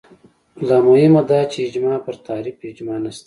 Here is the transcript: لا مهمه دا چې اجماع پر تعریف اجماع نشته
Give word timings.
لا 0.67 0.77
مهمه 0.87 1.21
دا 1.31 1.39
چې 1.51 1.59
اجماع 1.67 1.97
پر 2.05 2.15
تعریف 2.27 2.57
اجماع 2.71 2.97
نشته 3.03 3.19